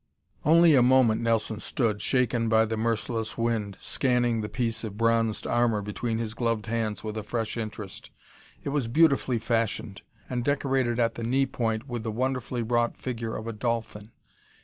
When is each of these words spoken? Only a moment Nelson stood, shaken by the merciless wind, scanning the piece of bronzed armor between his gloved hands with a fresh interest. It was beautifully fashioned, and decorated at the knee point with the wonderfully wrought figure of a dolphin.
Only 0.43 0.73
a 0.73 0.81
moment 0.81 1.21
Nelson 1.21 1.59
stood, 1.59 2.01
shaken 2.01 2.49
by 2.49 2.65
the 2.65 2.75
merciless 2.75 3.37
wind, 3.37 3.77
scanning 3.79 4.41
the 4.41 4.49
piece 4.49 4.83
of 4.83 4.97
bronzed 4.97 5.45
armor 5.45 5.83
between 5.83 6.17
his 6.17 6.33
gloved 6.33 6.65
hands 6.65 7.03
with 7.03 7.17
a 7.17 7.21
fresh 7.21 7.55
interest. 7.55 8.09
It 8.63 8.69
was 8.69 8.87
beautifully 8.87 9.37
fashioned, 9.37 10.01
and 10.27 10.43
decorated 10.43 10.97
at 10.99 11.13
the 11.13 11.23
knee 11.23 11.45
point 11.45 11.87
with 11.87 12.01
the 12.01 12.11
wonderfully 12.11 12.63
wrought 12.63 12.97
figure 12.97 13.35
of 13.35 13.45
a 13.45 13.53
dolphin. 13.53 14.09